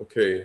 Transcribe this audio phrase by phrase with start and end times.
[0.00, 0.44] Okay,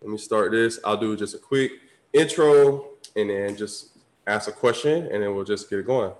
[0.00, 0.78] let me start this.
[0.84, 1.72] I'll do just a quick
[2.12, 6.12] intro and then just ask a question and then we'll just get it going.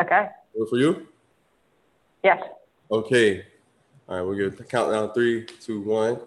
[0.00, 0.28] Okay.
[0.56, 1.06] Good for you?
[2.24, 2.42] Yes.
[2.90, 3.44] Okay.
[4.08, 4.68] All right, we're good.
[4.68, 6.18] Countdown three, two, one.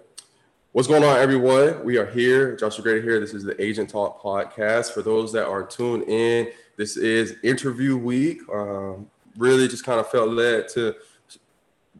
[0.72, 1.84] What's going on, everyone?
[1.84, 2.56] We are here.
[2.56, 3.20] Joshua Grady here.
[3.20, 4.94] This is the Agent Talk podcast.
[4.94, 8.40] For those that are tuned in, this is interview week.
[8.54, 10.96] Um, really just kind of felt led to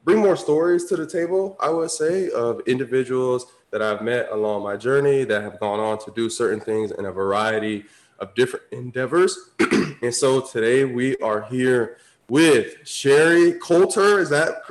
[0.04, 4.64] bring more stories to the table, I would say, of individuals that I've met along
[4.64, 7.86] my journey that have gone on to do certain things in a variety
[8.20, 9.52] of different endeavors.
[10.02, 11.98] and so today we are here
[12.30, 14.20] with Sherry Coulter.
[14.20, 14.62] Is that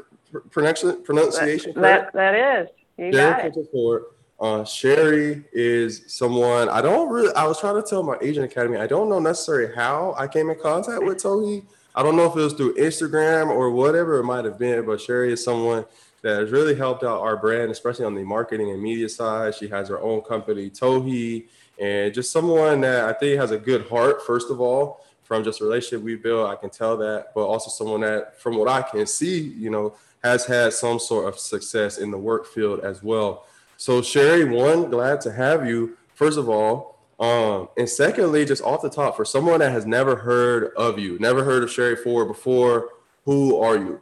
[0.51, 2.69] pronunciation that, that is.
[2.97, 4.05] You Sherry Coulter
[4.41, 7.35] uh, Sherry is someone I don't really.
[7.35, 8.79] I was trying to tell my agent academy.
[8.79, 11.65] I don't know necessarily how I came in contact with Tohi.
[11.95, 15.01] I don't know if it was through Instagram or whatever it might have been, but
[15.01, 15.85] Sherry is someone
[16.23, 19.55] that has really helped out our brand, especially on the marketing and media side.
[19.55, 21.47] She has her own company, Tohi,
[21.79, 25.61] and just someone that I think has a good heart, first of all, from just
[25.61, 26.49] a relationship we built.
[26.49, 29.95] I can tell that, but also someone that, from what I can see, you know,
[30.23, 33.47] has had some sort of success in the work field as well.
[33.79, 37.00] So, Sherry, one, glad to have you, first of all.
[37.21, 41.19] Um, and secondly, just off the top, for someone that has never heard of you,
[41.19, 42.89] never heard of Sherry Ford before,
[43.27, 44.01] who are you?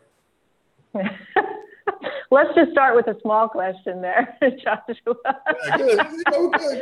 [2.30, 5.14] Let's just start with a small question there, Joshua.
[5.24, 6.00] yeah, good.
[6.00, 6.80] Okay.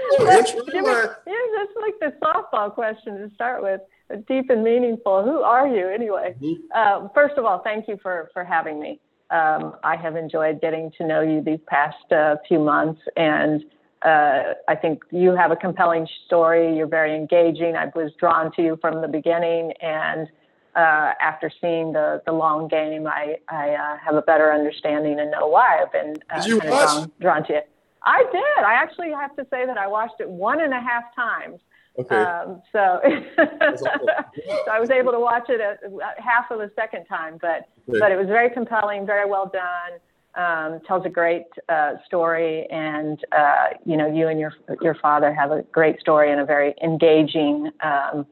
[1.26, 3.80] yeah, that's like the softball question to start with,
[4.28, 5.24] deep and meaningful.
[5.24, 6.34] Who are you anyway?
[6.40, 6.62] Mm-hmm.
[6.74, 9.00] Uh, first of all, thank you for for having me.
[9.30, 13.64] Um, I have enjoyed getting to know you these past uh, few months, and
[14.02, 16.76] uh, I think you have a compelling story.
[16.76, 17.76] You're very engaging.
[17.76, 20.28] I was drawn to you from the beginning, and
[20.74, 25.30] uh, after seeing the the long game, I I uh, have a better understanding and
[25.30, 26.64] know why I've been uh, you watch?
[26.66, 27.70] Drawn, drawn to it.
[28.04, 28.64] I did.
[28.64, 31.60] I actually have to say that I watched it one and a half times.
[31.98, 32.14] Okay.
[32.14, 33.00] Um, so,
[33.36, 35.80] so I was able to watch it at,
[36.18, 37.98] half of the second time, but okay.
[37.98, 39.98] but it was very compelling, very well done.
[40.36, 44.52] Um, tells a great uh, story, and uh, you know, you and your
[44.82, 48.26] your father have a great story and a very engaging um,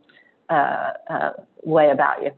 [0.51, 1.33] uh, uh,
[1.63, 2.31] way about you.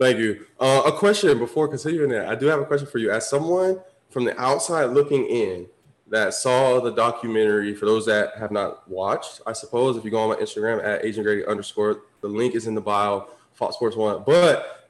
[0.00, 0.46] Thank you.
[0.58, 3.10] Uh, a question before continuing that, I do have a question for you.
[3.10, 5.66] As someone from the outside looking in
[6.08, 10.18] that saw the documentary, for those that have not watched, I suppose if you go
[10.18, 13.96] on my Instagram at Agent Grady underscore, the link is in the bio, Fox Sports
[13.96, 14.22] One.
[14.24, 14.81] But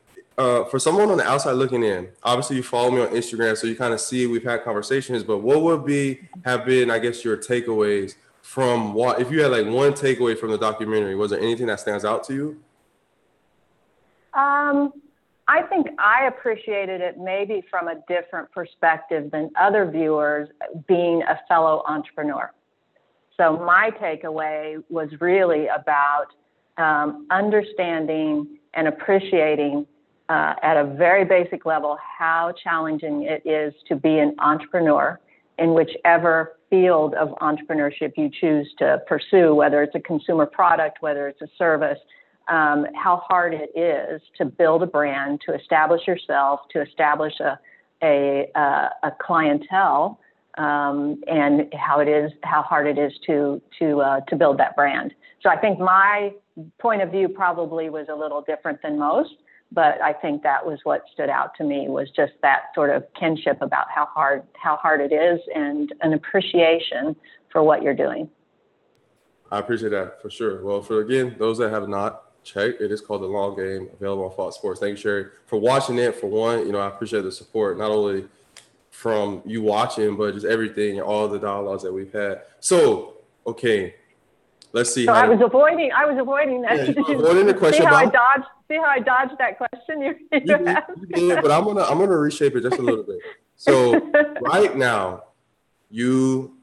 [0.43, 3.67] uh, for someone on the outside looking in, obviously you follow me on Instagram, so
[3.67, 5.23] you kind of see we've had conversations.
[5.23, 9.53] But what would be have been, I guess, your takeaways from what if you had
[9.53, 12.61] like one takeaway from the documentary was there anything that stands out to you
[14.35, 14.93] um,
[15.47, 20.49] i think i appreciated it maybe from a different perspective than other viewers
[20.89, 22.53] being a fellow entrepreneur
[23.37, 26.27] so my takeaway was really about
[26.79, 29.87] um, understanding and appreciating
[30.29, 35.19] uh, at a very basic level how challenging it is to be an entrepreneur
[35.59, 41.29] in whichever field of entrepreneurship you choose to pursue, whether it's a consumer product, whether
[41.29, 41.99] it's a service,
[42.49, 47.59] um, how hard it is to build a brand, to establish yourself, to establish a,
[48.03, 48.49] a,
[49.03, 50.19] a clientele,
[50.59, 54.75] um, and how it is, how hard it is to, to, uh, to build that
[54.75, 55.15] brand.
[55.43, 56.33] So I think my
[56.81, 59.35] point of view probably was a little different than most
[59.75, 63.05] but I think that was what stood out to me was just that sort of
[63.19, 67.17] kinship about how hard how hard it is and an appreciation
[67.51, 68.29] for what you're doing.
[69.51, 70.65] I appreciate that for sure.
[70.65, 74.25] Well, for again, those that have not checked, it is called the Long Game, available
[74.25, 74.81] on Fox Sports.
[74.81, 76.17] Thank you, Sherry, for watching it.
[76.17, 78.25] For one, you know, I appreciate the support, not only
[78.91, 82.43] from you watching, but just everything, all the dialogues that we've had.
[82.61, 83.15] So,
[83.47, 83.95] okay,
[84.73, 85.07] let's see.
[85.07, 85.91] So I was to, avoiding.
[85.93, 86.89] I was avoiding that.
[86.89, 87.83] Yeah, avoiding the question.
[87.83, 88.45] See how I dodged.
[88.69, 91.83] See how I dodged that question you, you, you, did, you did, but I'm gonna
[91.83, 93.19] I'm gonna reshape it just a little bit.
[93.55, 95.23] So right now,
[95.89, 96.57] you,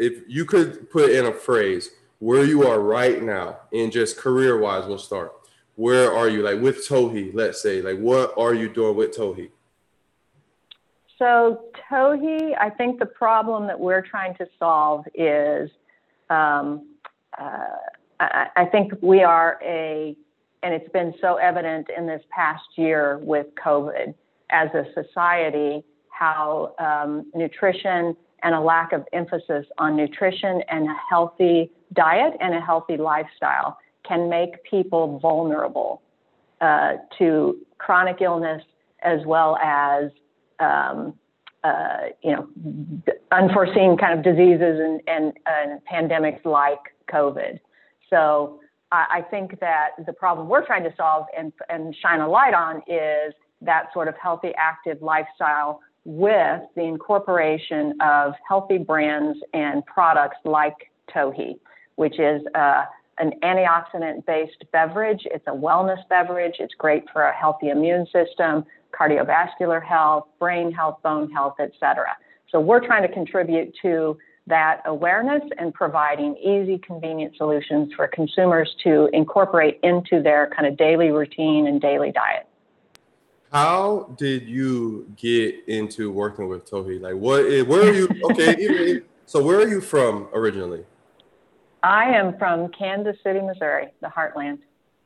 [0.00, 4.58] if you could put in a phrase where you are right now, and just career
[4.58, 5.32] wise, we'll start.
[5.76, 6.42] Where are you?
[6.42, 7.82] Like with Tohi, let's say.
[7.82, 9.50] Like what are you doing with Tohi?
[11.18, 15.70] So Tohi, I think the problem that we're trying to solve is.
[16.30, 16.93] Um,
[17.38, 17.76] uh,
[18.20, 20.16] I, I think we are a,
[20.62, 24.14] and it's been so evident in this past year with COVID
[24.50, 30.94] as a society, how um, nutrition and a lack of emphasis on nutrition and a
[31.08, 36.02] healthy diet and a healthy lifestyle can make people vulnerable
[36.60, 38.62] uh, to chronic illness
[39.02, 40.10] as well as
[40.60, 41.14] um,
[41.64, 42.46] uh, you know,
[43.32, 47.60] unforeseen kind of diseases and, and, and pandemics like COVID.
[48.10, 48.60] So
[48.92, 52.54] I, I think that the problem we're trying to solve and, and shine a light
[52.54, 59.84] on is that sort of healthy, active lifestyle with the incorporation of healthy brands and
[59.86, 61.58] products like Tohi,
[61.96, 62.84] which is uh,
[63.18, 65.22] an antioxidant based beverage.
[65.24, 66.56] It's a wellness beverage.
[66.58, 72.16] It's great for a healthy immune system, cardiovascular health, brain health, bone health, etc.
[72.50, 78.74] So we're trying to contribute to that awareness and providing easy, convenient solutions for consumers
[78.84, 82.46] to incorporate into their kind of daily routine and daily diet.
[83.50, 87.00] How did you get into working with Tohi?
[87.00, 87.44] Like, what?
[87.68, 88.08] Where are you?
[88.30, 90.84] Okay, so where are you from originally?
[91.82, 94.58] I am from Kansas City, Missouri, the heartland.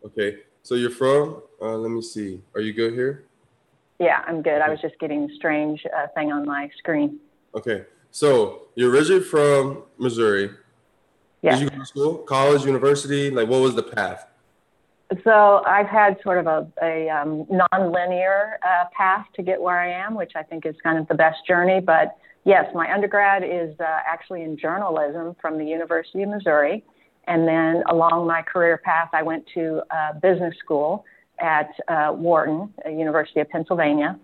[0.04, 1.42] Okay, so you're from?
[1.60, 2.40] Uh, let me see.
[2.54, 3.24] Are you good here?
[3.98, 4.62] Yeah, I'm good.
[4.62, 7.18] I was just getting a strange uh, thing on my screen.
[7.54, 7.84] Okay,
[8.18, 10.50] so you're originally from Missouri.
[11.42, 11.52] Yeah.
[11.52, 13.30] Did you go to school, college, university?
[13.30, 14.26] Like, what was the path?
[15.22, 19.90] So I've had sort of a, a um, non-linear uh, path to get where I
[19.90, 21.80] am, which I think is kind of the best journey.
[21.80, 26.84] But yes, my undergrad is uh, actually in journalism from the University of Missouri.
[27.28, 31.04] And then along my career path, I went to uh, business school
[31.38, 34.18] at uh, Wharton, University of Pennsylvania.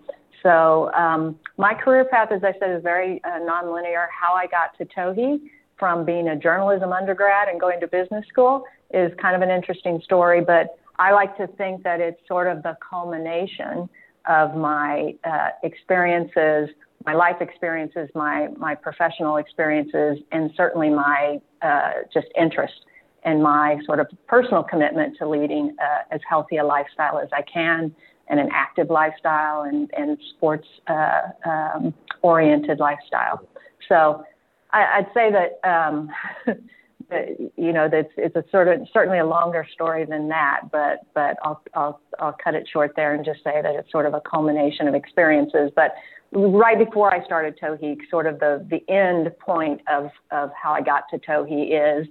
[0.44, 4.06] So um, my career path, as I said, is very uh, nonlinear.
[4.11, 5.41] How I got to Tohi
[5.79, 10.00] from being a journalism undergrad and going to business school is kind of an interesting
[10.05, 13.88] story, but I like to think that it's sort of the culmination
[14.29, 16.69] of my uh, experiences,
[17.05, 22.75] my life experiences, my my professional experiences, and certainly my uh, just interest
[23.25, 27.43] and my sort of personal commitment to leading uh, as healthy a lifestyle as I
[27.43, 27.94] can
[28.29, 33.47] and an active lifestyle and, and sports uh, um, oriented lifestyle.
[33.88, 34.25] So
[34.71, 36.11] I, would say that, um,
[37.11, 41.00] that, you know, that's it's a sort of certainly a longer story than that, but
[41.15, 44.15] but I'll I'll I'll cut it short there and just say that it's sort of
[44.15, 45.70] a culmination of experiences.
[45.77, 45.94] But
[46.32, 50.81] right before I started Tohi, sort of the the end point of of how I
[50.81, 52.09] got to Tohi is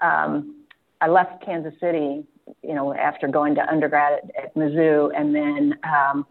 [0.00, 0.56] um,
[1.00, 2.24] I left Kansas City,
[2.62, 6.26] you know, after going to undergrad at, at Mizzou, and then um,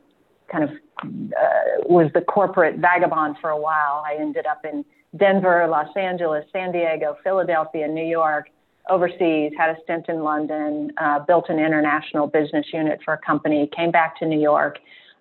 [0.51, 0.69] kind of
[1.03, 4.03] uh, was the corporate vagabond for a while.
[4.05, 4.85] I ended up in
[5.17, 8.49] Denver, Los Angeles, San Diego, Philadelphia, New York,
[8.89, 13.69] overseas, had a stint in London, uh, built an international business unit for a company,
[13.75, 14.79] came back to New York.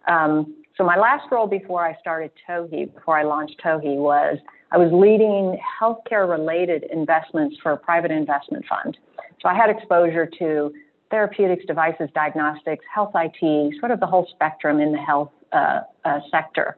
[0.08, 4.38] Um, so my last role before I started Tohi, before I launched Tohi, was
[4.72, 8.96] I was leading healthcare related investments for a private investment fund.
[9.42, 10.72] So I had exposure to
[11.10, 16.20] therapeutics, devices, diagnostics, health IT, sort of the whole spectrum in the health uh, uh,
[16.30, 16.76] sector.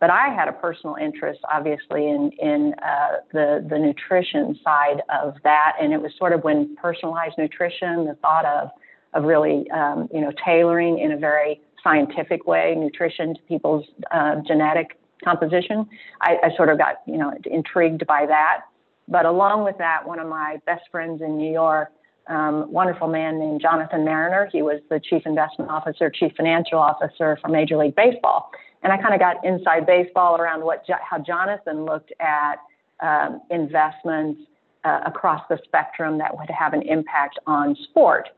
[0.00, 5.34] But I had a personal interest, obviously, in in uh, the the nutrition side of
[5.44, 8.70] that, and it was sort of when personalized nutrition, the thought of
[9.14, 14.36] of really um, you know tailoring in a very scientific way nutrition to people's uh,
[14.46, 15.86] genetic composition.
[16.20, 18.62] I, I sort of got you know intrigued by that.
[19.06, 21.90] But along with that, one of my best friends in New York,
[22.28, 24.48] um, wonderful man named Jonathan Mariner.
[24.50, 28.50] He was the chief investment officer, chief financial officer for Major League Baseball.
[28.82, 32.56] And I kind of got inside baseball around what how Jonathan looked at
[33.00, 34.42] um, investments
[34.84, 38.28] uh, across the spectrum that would have an impact on sport.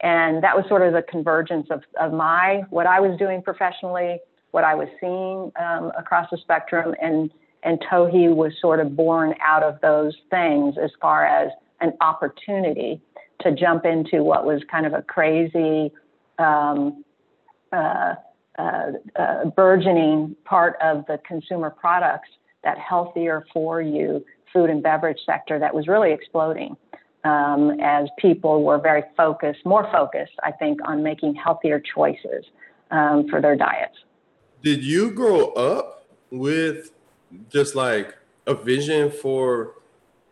[0.00, 4.18] And that was sort of the convergence of, of my what I was doing professionally,
[4.52, 7.30] what I was seeing um, across the spectrum, and
[7.62, 13.00] and Tohi was sort of born out of those things as far as an opportunity
[13.40, 15.92] to jump into what was kind of a crazy
[16.38, 17.04] um,
[17.72, 18.14] uh,
[18.58, 22.28] uh, uh, burgeoning part of the consumer products,
[22.62, 26.76] that healthier for you food and beverage sector that was really exploding
[27.24, 32.44] um, as people were very focused, more focused, I think, on making healthier choices
[32.90, 33.96] um, for their diets.
[34.62, 36.92] Did you grow up with
[37.48, 38.16] just like
[38.46, 39.74] a vision for,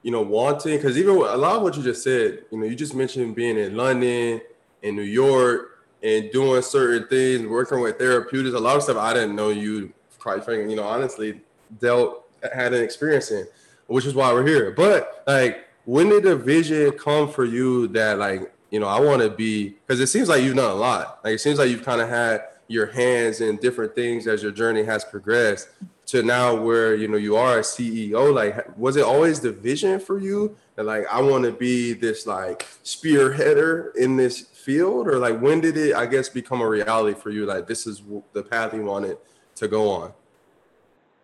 [0.08, 0.74] you know, wanting?
[0.74, 3.58] Because even a lot of what you just said, you know, you just mentioned being
[3.58, 4.40] in London,
[4.80, 9.12] in New York, and doing certain things, working with therapeutics, a lot of stuff I
[9.12, 11.42] didn't know you, quite frankly, you know, honestly,
[11.78, 12.24] dealt
[12.54, 13.46] had an experience in,
[13.86, 14.70] which is why we're here.
[14.70, 19.20] But like, when did the vision come for you that like, you know, I want
[19.20, 19.76] to be?
[19.86, 21.20] Because it seems like you've done a lot.
[21.22, 24.52] Like it seems like you've kind of had your hands in different things as your
[24.52, 25.68] journey has progressed
[26.08, 28.34] to now where you know you are a CEO.
[28.34, 32.26] Like, was it always the vision for you that like I want to be this
[32.26, 37.18] like spearheader in this field, or like when did it, I guess, become a reality
[37.18, 37.46] for you?
[37.46, 39.18] Like this is the path you wanted
[39.56, 40.12] to go on.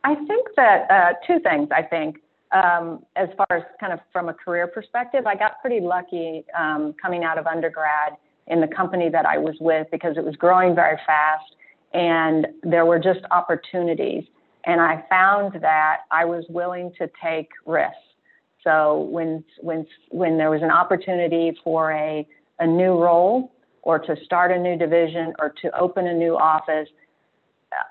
[0.05, 1.69] I think that uh, two things.
[1.71, 2.21] I think
[2.53, 6.95] um, as far as kind of from a career perspective, I got pretty lucky um,
[7.01, 10.75] coming out of undergrad in the company that I was with because it was growing
[10.75, 11.57] very fast
[11.95, 14.25] and there were just opportunities.
[14.67, 17.97] And I found that I was willing to take risks.
[18.63, 22.27] So when when when there was an opportunity for a
[22.59, 23.53] a new role
[23.83, 26.89] or to start a new division or to open a new office,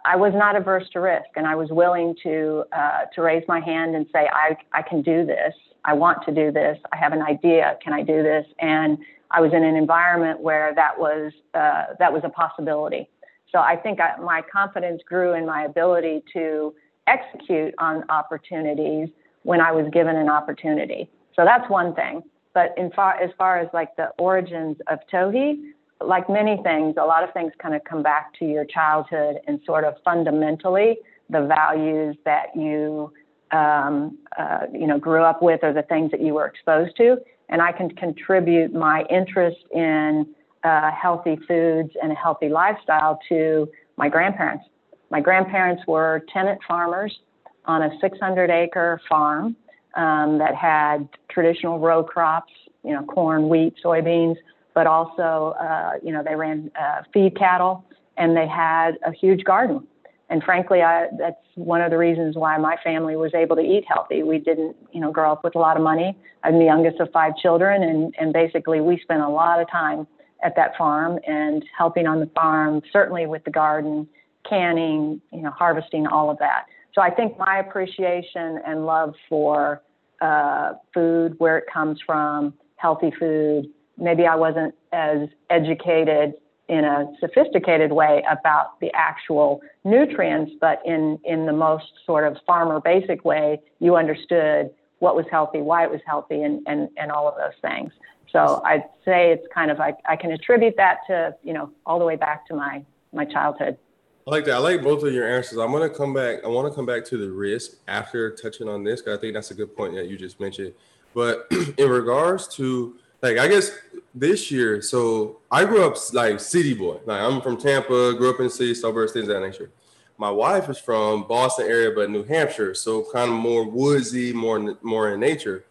[0.06, 3.60] I was not averse to risk, and I was willing to uh, to raise my
[3.60, 5.53] hand and say, I I can do this.
[5.86, 6.77] I want to do this.
[6.92, 7.77] I have an idea.
[7.84, 8.46] Can I do this?
[8.60, 8.98] And
[9.32, 13.10] I was in an environment where that was uh, that was a possibility.
[13.54, 16.74] So I think I, my confidence grew in my ability to
[17.08, 19.10] execute on opportunities
[19.44, 21.10] when I was given an opportunity.
[21.36, 22.24] So that's one thing.
[22.54, 27.06] But in far, as far as like the origins of Tohi, like many things, a
[27.06, 30.98] lot of things kind of come back to your childhood and sort of fundamentally
[31.30, 33.12] the values that you
[33.52, 37.18] um, uh, you know grew up with or the things that you were exposed to.
[37.50, 40.28] And I can contribute my interest in
[40.63, 44.65] uh, healthy foods and a healthy lifestyle to my grandparents.
[45.10, 47.20] My grandparents were tenant farmers
[47.65, 49.55] on a 600 acre farm
[49.96, 52.51] um, that had traditional row crops,
[52.84, 54.36] you know, corn, wheat, soybeans,
[54.74, 57.86] but also, uh, you know, they ran uh, feed cattle
[58.17, 59.86] and they had a huge garden.
[60.29, 63.86] And frankly, I, that's one of the reasons why my family was able to eat
[63.88, 64.24] healthy.
[64.24, 66.17] We didn't, you know, grow up with a lot of money.
[66.43, 70.08] I'm the youngest of five children, and, and basically we spent a lot of time
[70.44, 74.08] at that farm and helping on the farm, certainly with the garden,
[74.48, 76.66] canning, you know, harvesting, all of that.
[76.94, 79.82] So I think my appreciation and love for
[80.22, 83.68] uh, food, where it comes from, healthy food.
[83.98, 86.34] Maybe I wasn't as educated
[86.70, 92.38] in a sophisticated way about the actual nutrients, but in, in the most sort of
[92.46, 94.70] farmer basic way, you understood
[95.00, 97.92] what was healthy, why it was healthy, and, and, and all of those things.
[98.32, 102.00] So I'd say it's kind of I, I can attribute that to you know all
[102.00, 102.84] the way back to my
[103.14, 103.78] my childhood.
[104.26, 104.56] I like that.
[104.56, 105.60] I like both of your answers.
[105.60, 106.44] I'm gonna come back.
[106.44, 109.36] I want to come back to the risk after touching on this because I think
[109.36, 110.74] that's a good point that you just mentioned.
[111.14, 111.48] But
[111.78, 113.72] in regards to like, I guess
[114.16, 117.00] this year, so I grew up like city boy.
[117.06, 119.70] Like I'm from Tampa, grew up in the city, suburbs, things of that nature.
[120.17, 124.77] My wife is from Boston area, but New Hampshire, so kind of more woodsy, more
[124.82, 125.65] more in nature.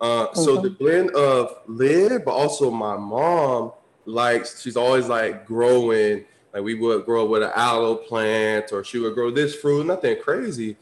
[0.00, 0.32] Uh.
[0.34, 3.72] So the blend of lid, but also my mom
[4.04, 4.62] likes.
[4.62, 6.24] She's always like growing.
[6.52, 9.86] Like we would grow with an aloe plant, or she would grow this fruit.
[9.86, 10.76] Nothing crazy,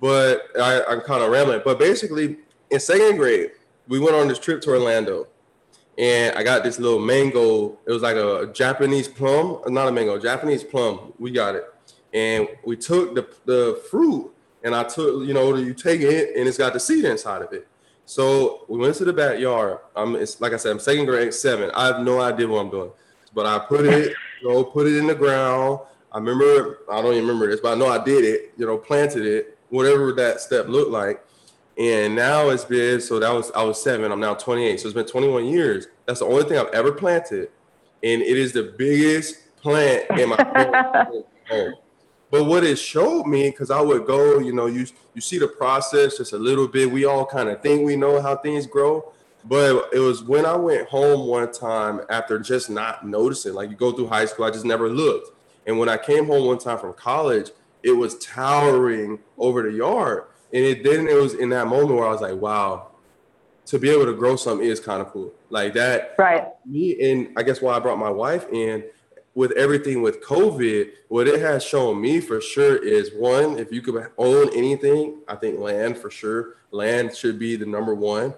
[0.00, 1.62] but I, I'm kind of rambling.
[1.64, 2.38] But basically,
[2.70, 3.50] in second grade,
[3.88, 5.26] we went on this trip to Orlando,
[5.98, 7.78] and I got this little mango.
[7.86, 11.12] It was like a Japanese plum, not a mango, Japanese plum.
[11.18, 11.64] We got it,
[12.12, 16.48] and we took the the fruit, and I took, you know, you take it, and
[16.48, 17.66] it's got the seed inside of it.
[18.04, 19.78] So we went to the backyard.
[19.94, 21.70] I'm it's like I said, I'm second grade, seven.
[21.74, 22.90] I have no idea what I'm doing,
[23.34, 25.80] but I put it, you know, put it in the ground.
[26.12, 28.52] I remember, I don't even remember this, but I know I did it.
[28.56, 31.24] You know, planted it, whatever that step looked like.
[31.78, 34.10] And now it's been so that was I was seven.
[34.10, 34.80] I'm now 28.
[34.80, 35.86] So it's been 21 years.
[36.06, 37.50] That's the only thing I've ever planted,
[38.02, 41.74] and it is the biggest plant in my home.
[42.30, 45.48] But what it showed me, because I would go, you know, you you see the
[45.48, 46.90] process just a little bit.
[46.90, 49.12] We all kind of think we know how things grow.
[49.44, 53.54] But it was when I went home one time after just not noticing.
[53.54, 55.36] Like you go through high school, I just never looked.
[55.66, 57.50] And when I came home one time from college,
[57.82, 60.24] it was towering over the yard.
[60.52, 62.88] And it then it was in that moment where I was like, wow,
[63.66, 65.32] to be able to grow something is kind of cool.
[65.48, 66.14] Like that.
[66.18, 66.48] Right.
[66.66, 68.84] Me and I guess why I brought my wife in
[69.40, 73.80] with everything with COVID, what it has shown me for sure is one, if you
[73.80, 76.56] could own anything, I think land for sure.
[76.72, 78.34] Land should be the number one.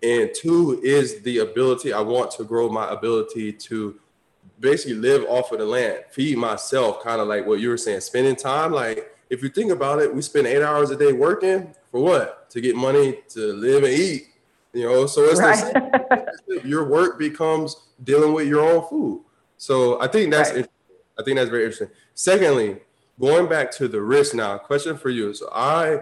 [0.00, 3.98] And two is the ability, I want to grow my ability to
[4.60, 7.98] basically live off of the land, feed myself, kind of like what you were saying,
[8.02, 8.70] spending time.
[8.70, 12.48] Like, if you think about it, we spend eight hours a day working for what?
[12.50, 14.28] To get money to live and eat.
[14.72, 15.74] You know, so it's right.
[15.74, 16.58] the same.
[16.64, 19.24] your work becomes dealing with your own food.
[19.56, 20.68] So I think that's right.
[21.18, 21.90] I think that's very interesting.
[22.14, 22.78] Secondly,
[23.20, 25.32] going back to the risk now, question for you.
[25.34, 26.00] So I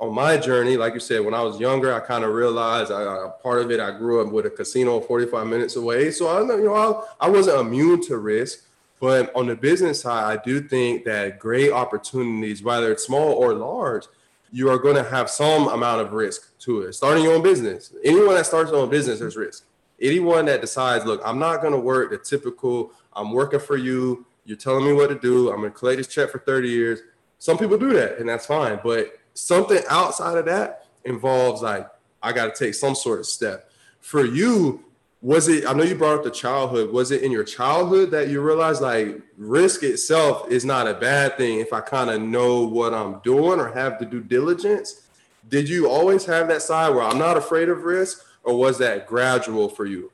[0.00, 3.28] on my journey, like you said, when I was younger, I kind of realized I,
[3.42, 3.80] part of it.
[3.80, 7.28] I grew up with a casino 45 minutes away, so I you know I, I
[7.28, 8.60] wasn't immune to risk.
[9.00, 13.52] But on the business side, I do think that great opportunities, whether it's small or
[13.52, 14.06] large,
[14.50, 16.94] you are going to have some amount of risk to it.
[16.94, 19.64] Starting your own business, anyone that starts their own business, there's risk
[20.00, 24.26] anyone that decides, look, I'm not going to work the typical, I'm working for you,
[24.44, 27.00] you're telling me what to do, I'm going to collect this check for 30 years.
[27.38, 28.80] some people do that, and that's fine.
[28.82, 31.88] But something outside of that involves like
[32.22, 33.70] I got to take some sort of step.
[34.00, 34.84] For you,
[35.20, 35.66] was it?
[35.66, 36.90] I know you brought up the childhood.
[36.90, 41.38] Was it in your childhood that you realized like risk itself is not a bad
[41.38, 45.02] thing if I kind of know what I'm doing or have the due diligence?
[45.48, 49.06] Did you always have that side where I'm not afraid of risk, or was that
[49.06, 50.10] gradual for you?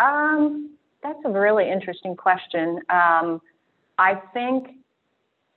[0.00, 2.80] Um, that's a really interesting question.
[2.90, 3.40] Um,
[3.98, 4.68] I think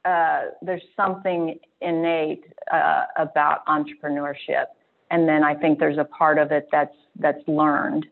[0.06, 4.66] uh, there's something innate uh, about entrepreneurship,
[5.12, 8.06] and then I think there's a part of it that's that's learned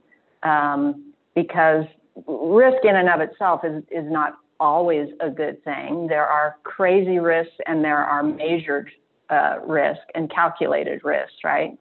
[0.44, 1.86] um, because
[2.26, 6.08] risk in and of itself is is not always a good thing.
[6.08, 8.90] There are crazy risks and there are measured
[9.30, 11.78] uh, risk and calculated risks, right?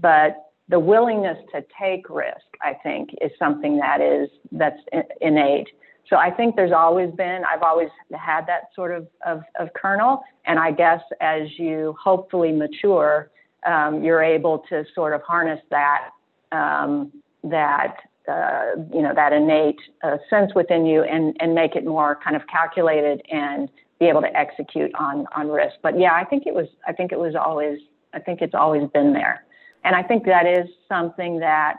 [0.00, 4.80] But the willingness to take risk, I think, is something that is that's
[5.20, 5.68] innate.
[6.08, 10.22] So I think there's always been, I've always had that sort of, of, of kernel.
[10.46, 13.30] And I guess as you hopefully mature,
[13.66, 16.10] um, you're able to sort of harness that,
[16.52, 17.12] um,
[17.44, 22.18] that, uh, you know, that innate uh, sense within you and, and make it more
[22.24, 23.68] kind of calculated and
[24.00, 25.74] be able to execute on, on risk.
[25.82, 27.80] But yeah, I think it was, I think it was always,
[28.14, 29.44] I think it's always been there.
[29.84, 31.76] And I think that is something that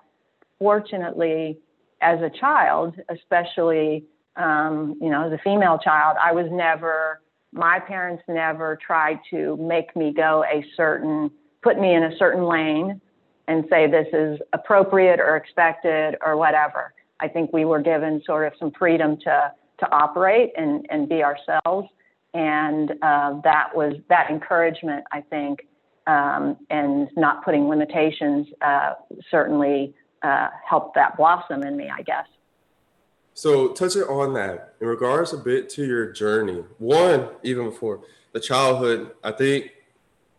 [0.57, 1.59] fortunately,
[2.01, 4.05] as a child, especially
[4.39, 9.57] um, you know, as a female child, I was never, my parents never tried to
[9.57, 11.29] make me go a certain,
[11.61, 13.01] put me in a certain lane
[13.47, 16.93] and say this is appropriate or expected or whatever.
[17.19, 21.21] I think we were given sort of some freedom to, to operate and, and be
[21.21, 21.89] ourselves.
[22.33, 25.67] And uh, that was that encouragement, I think,
[26.07, 28.93] um, and not putting limitations uh,
[29.29, 32.25] certainly uh, helped that blossom in me, I guess.
[33.33, 38.01] So touching on that, in regards a bit to your journey, one, even before
[38.33, 39.71] the childhood, I think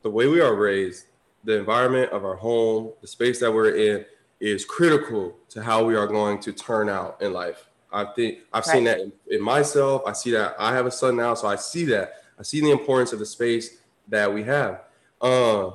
[0.03, 1.07] the way we are raised,
[1.45, 4.05] the environment of our home, the space that we're in
[4.41, 7.69] is critical to how we are going to turn out in life.
[7.93, 8.73] I think I've right.
[8.73, 10.03] seen that in, in, myself.
[10.07, 12.15] I see that I have a son now, so I see that.
[12.39, 14.83] I see the importance of the space that we have.
[15.21, 15.73] Uh,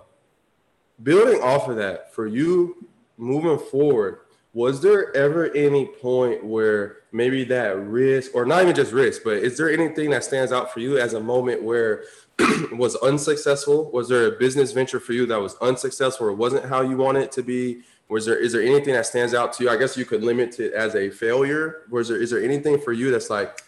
[1.01, 4.19] building off of that, for you moving forward,
[4.53, 9.33] was there ever any point where maybe that risk or not even just risk but
[9.33, 12.03] is there anything that stands out for you as a moment where
[12.73, 13.89] was unsuccessful?
[13.91, 17.17] Was there a business venture for you that was unsuccessful or wasn't how you want
[17.17, 17.81] it to be?
[18.09, 19.69] Was there is there anything that stands out to you?
[19.69, 21.83] I guess you could limit it as a failure.
[21.89, 23.61] Was there is there anything for you that's like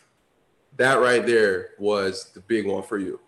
[0.76, 3.20] that right there was the big one for you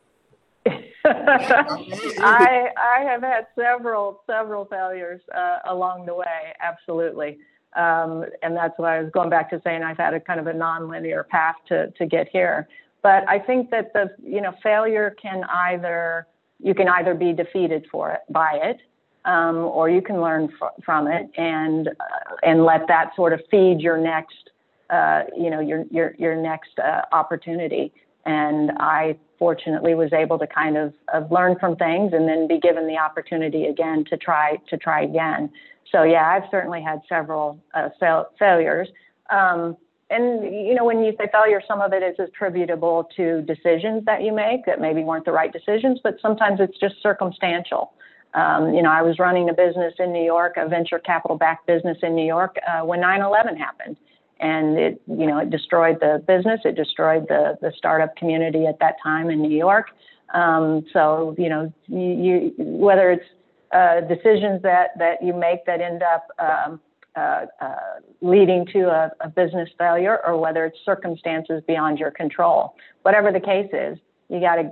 [1.05, 7.39] I I have had several several failures uh, along the way, absolutely,
[7.75, 10.47] um, and that's why I was going back to saying I've had a kind of
[10.47, 12.67] a nonlinear path to to get here.
[13.01, 16.27] But I think that the you know failure can either
[16.59, 18.81] you can either be defeated for it by it,
[19.25, 23.41] um, or you can learn fr- from it and uh, and let that sort of
[23.49, 24.49] feed your next
[24.89, 27.93] uh, you know your your your next uh, opportunity.
[28.29, 32.59] And I fortunately was able to kind of, of learn from things and then be
[32.59, 35.49] given the opportunity again to try to try again.
[35.91, 38.87] So yeah, I've certainly had several uh, fail- failures.
[39.31, 39.75] Um,
[40.11, 44.21] and you know, when you say failure, some of it is attributable to decisions that
[44.21, 47.93] you make that maybe weren't the right decisions, but sometimes it's just circumstantial.
[48.35, 51.65] Um, you know, I was running a business in New York, a venture capital backed
[51.65, 53.97] business in New York, uh, when 9 11 happened
[54.39, 58.79] and it you know it destroyed the business it destroyed the the startup community at
[58.79, 59.87] that time in new york.
[60.33, 63.25] Um, so you know you, you whether it's
[63.71, 66.79] uh, decisions that that you make that end up um,
[67.15, 67.75] uh, uh,
[68.21, 72.75] leading to a, a, business failure or whether it's circumstances beyond your control.
[73.01, 73.97] Whatever the case is
[74.29, 74.71] you got to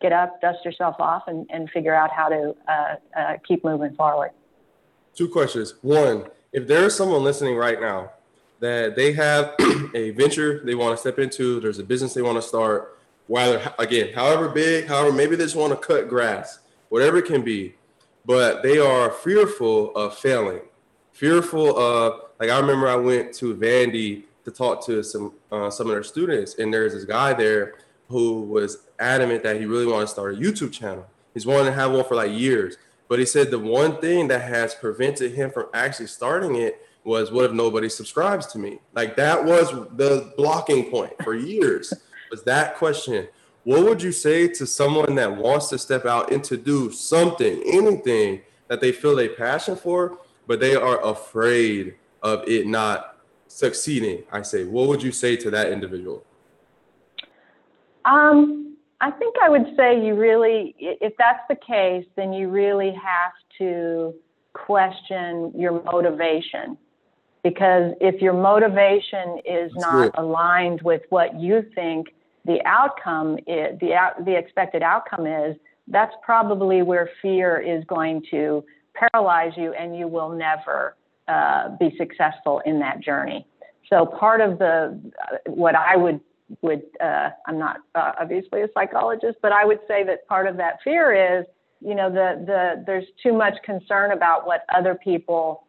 [0.00, 3.94] get up dust yourself off and, and figure out how to uh, uh, keep moving
[3.94, 4.30] forward.
[5.14, 5.74] Two questions.
[5.82, 8.12] One if there's someone listening right now
[8.60, 9.54] that they have
[9.94, 13.72] a venture they want to step into, there's a business they want to start, whether
[13.78, 17.74] again, however big, however, maybe they just want to cut grass, whatever it can be,
[18.24, 20.62] but they are fearful of failing,
[21.12, 25.86] fearful of like I remember I went to Vandy to talk to some uh, some
[25.86, 27.74] of their students, and there's this guy there
[28.08, 31.06] who was adamant that he really wanted to start a YouTube channel.
[31.32, 32.76] He's wanted to have one for like years,
[33.08, 37.30] but he said the one thing that has prevented him from actually starting it was
[37.30, 38.78] what if nobody subscribes to me?
[38.94, 41.92] Like that was the blocking point for years.
[42.30, 43.28] was that question.
[43.62, 47.62] What would you say to someone that wants to step out and to do something,
[47.64, 54.24] anything that they feel a passion for, but they are afraid of it not succeeding?
[54.32, 56.24] I say, what would you say to that individual?
[58.04, 62.90] Um, I think I would say you really, if that's the case, then you really
[62.90, 64.14] have to
[64.52, 66.76] question your motivation.
[67.44, 70.20] Because if your motivation is that's not good.
[70.20, 72.08] aligned with what you think
[72.44, 78.64] the outcome is, the, the expected outcome is, that's probably where fear is going to
[78.94, 80.96] paralyze you and you will never
[81.28, 83.46] uh, be successful in that journey.
[83.90, 86.20] So part of the, uh, what I would
[86.62, 90.56] would uh, I'm not uh, obviously a psychologist, but I would say that part of
[90.58, 91.46] that fear is,
[91.80, 95.63] you know, the the there's too much concern about what other people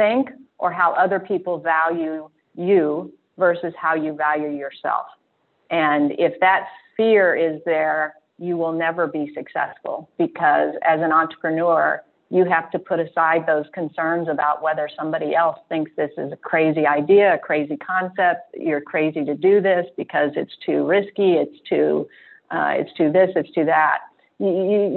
[0.00, 5.06] think or how other people value you versus how you value yourself.
[5.70, 12.02] And if that fear is there, you will never be successful because as an entrepreneur,
[12.30, 16.36] you have to put aside those concerns about whether somebody else thinks this is a
[16.36, 18.54] crazy idea, a crazy concept.
[18.54, 21.32] You're crazy to do this because it's too risky.
[21.34, 22.08] It's too,
[22.50, 23.30] uh, it's too this.
[23.36, 23.98] It's too that.
[24.38, 24.48] You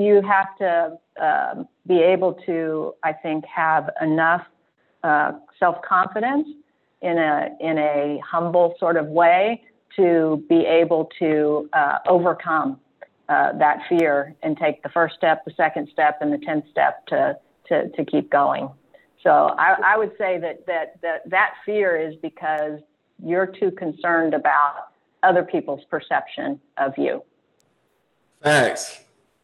[0.07, 4.45] you, have to uh, be able to, I think, have enough
[5.03, 6.47] uh, self confidence
[7.01, 9.63] in a in a humble sort of way
[9.95, 12.79] to be able to uh, overcome
[13.29, 17.05] uh, that fear and take the first step, the second step, and the tenth step
[17.07, 17.37] to
[17.67, 18.69] to, to keep going.
[19.21, 22.79] So I, I would say that, that that that fear is because
[23.23, 24.89] you're too concerned about
[25.21, 27.23] other people's perception of you.
[28.41, 28.99] Facts.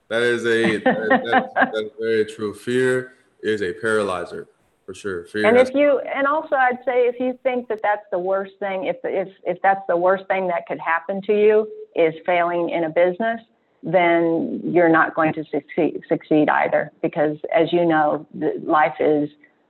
[0.10, 2.54] That is a that, that's, that's very true.
[2.54, 4.48] Fear is a paralyzer
[4.90, 5.26] for sure.
[5.26, 8.54] Fear and if you and also I'd say if you think that that's the worst
[8.58, 12.72] thing, if if if that's the worst thing that could happen to you is failing
[12.72, 13.40] in a business,
[13.84, 18.26] then you're not going to succeed, succeed either because as you know
[18.64, 19.30] life is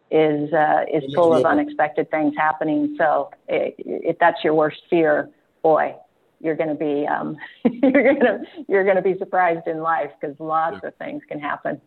[0.10, 5.30] is uh, is full of unexpected things happening so if that's your worst fear
[5.62, 5.94] boy
[6.40, 10.12] you're going to be um, you're going to you're going to be surprised in life
[10.20, 10.88] because lots yeah.
[10.88, 11.82] of things can happen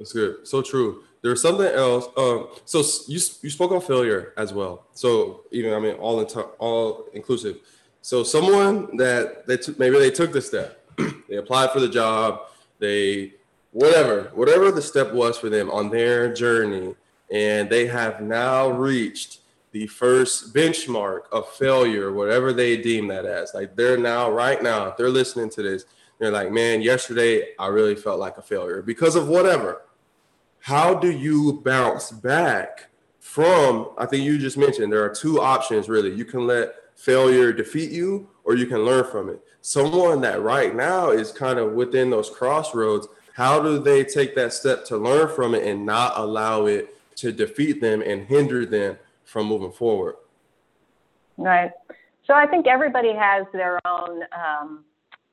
[0.00, 4.52] that's good so true there's something else um, so you you spoke on failure as
[4.52, 7.58] well so know i mean all in t- all inclusive
[8.02, 10.80] so someone that they t- maybe they took the step
[11.28, 12.42] they applied for the job,
[12.78, 13.34] they
[13.72, 16.94] whatever, whatever the step was for them on their journey,
[17.30, 19.38] and they have now reached
[19.72, 23.52] the first benchmark of failure, whatever they deem that as.
[23.54, 25.84] Like they're now, right now, if they're listening to this,
[26.18, 29.82] they're like, man, yesterday I really felt like a failure because of whatever.
[30.60, 33.90] How do you bounce back from?
[33.98, 36.14] I think you just mentioned there are two options really.
[36.14, 40.74] You can let failure defeat you, or you can learn from it someone that right
[40.74, 45.34] now is kind of within those crossroads, how do they take that step to learn
[45.34, 50.16] from it and not allow it to defeat them and hinder them from moving forward?
[51.36, 51.70] Right.
[52.26, 54.84] So I think everybody has their own um,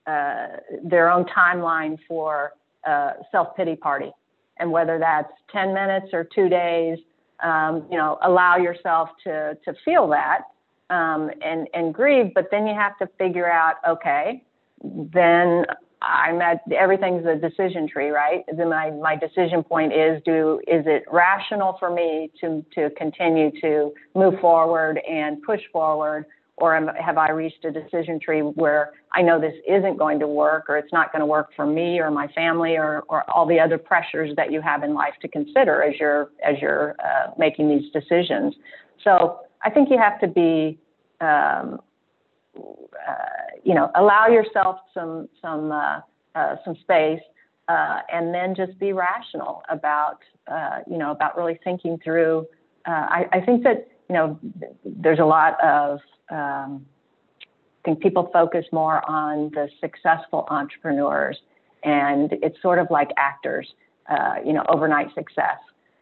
[0.06, 0.48] uh,
[0.84, 2.54] their own timeline for
[2.86, 4.12] uh, self pity party,
[4.60, 6.98] and whether that's ten minutes or two days,
[7.44, 10.42] um, you know, allow yourself to to feel that
[10.90, 12.34] um, and and grieve.
[12.34, 14.44] But then you have to figure out, okay,
[14.84, 15.66] then
[16.02, 18.44] I'm at everything's a decision tree, right?
[18.56, 23.52] Then my my decision point is do is it rational for me to to continue
[23.62, 26.26] to move forward and push forward,
[26.58, 30.28] or am, have I reached a decision tree where I know this isn't going to
[30.28, 33.46] work, or it's not going to work for me or my family, or or all
[33.46, 37.32] the other pressures that you have in life to consider as you're as you're uh,
[37.38, 38.56] making these decisions.
[39.04, 40.80] So I think you have to be,
[41.22, 41.80] um,
[42.58, 43.14] uh,
[43.64, 46.00] you know, allow yourself some some uh,
[46.36, 47.22] uh, some space,
[47.68, 52.48] uh, and then just be rational about, uh, you know, about really thinking through.
[52.86, 54.40] I, I, think that you know,
[54.86, 56.00] there's a lot of.
[56.30, 56.86] Um,
[57.42, 61.38] I think people focus more on the successful entrepreneurs,
[61.84, 63.68] and it's sort of like actors,
[64.46, 65.58] you know, overnight success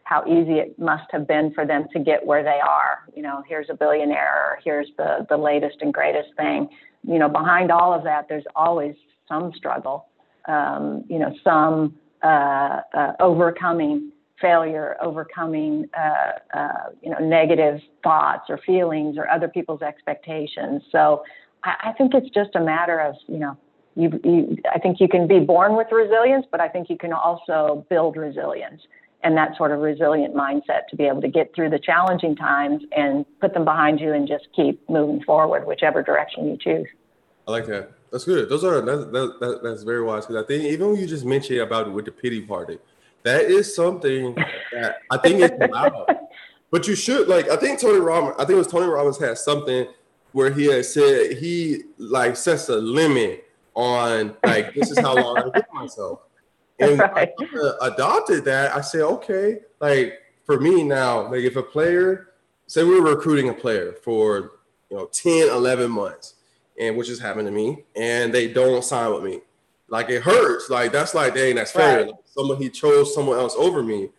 [0.06, 3.00] how easy it must have been for them to get where they are.
[3.16, 6.68] You know, here's a billionaire, here's the, the latest and greatest thing.
[7.02, 8.94] You know, behind all of that, there's always
[9.28, 10.06] some struggle,
[10.46, 18.44] um, you know, some uh, uh, overcoming failure, overcoming, uh, uh you know, negative thoughts
[18.48, 20.82] or feelings or other people's expectations.
[20.92, 21.24] So
[21.64, 23.56] I, I think it's just a matter of, you know,
[23.94, 27.12] you, you, I think you can be born with resilience, but I think you can
[27.12, 28.82] also build resilience
[29.22, 32.82] and that sort of resilient mindset to be able to get through the challenging times
[32.96, 36.86] and put them behind you and just keep moving forward, whichever direction you choose.
[37.48, 37.92] I like that.
[38.12, 38.48] That's good.
[38.48, 41.60] Those are that's that, that's very wise because I think even when you just mentioned
[41.60, 42.78] about with the pity party,
[43.26, 44.36] that is something
[44.72, 46.16] that I think it's allowed.
[46.70, 48.36] but you should like I think Tony Robbins.
[48.38, 49.88] I think it was Tony Robbins had something
[50.30, 55.38] where he had said he like sets a limit on like this is how long
[55.38, 56.20] I give myself.
[56.78, 57.32] And right.
[57.40, 58.76] I adopted that.
[58.76, 62.34] I say, okay, like for me now, like if a player,
[62.66, 64.58] say we we're recruiting a player for
[64.90, 66.34] you know 10, 11 months,
[66.78, 69.40] and which has happened to me, and they don't sign with me.
[69.88, 70.68] Like it hurts.
[70.68, 71.96] Like that's like, dang, that's fair.
[71.96, 72.06] Right.
[72.08, 74.10] Like, someone he chose someone else over me.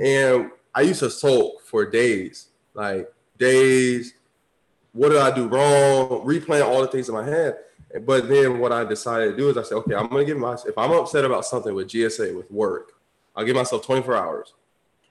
[0.00, 4.14] And I used to sulk for days, like days.
[4.92, 6.24] What did I do wrong?
[6.26, 7.58] Replaying all the things in my head.
[8.04, 10.68] But then what I decided to do is I said, okay, I'm gonna give myself
[10.68, 12.92] if I'm upset about something with GSA with work,
[13.36, 14.54] I'll give myself 24 hours.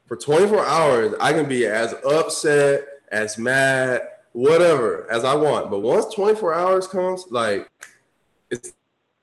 [0.06, 4.02] For 24 hours, I can be as upset, as mad,
[4.34, 5.70] whatever as I want.
[5.70, 7.70] But once 24 hours comes, like
[8.50, 8.74] it's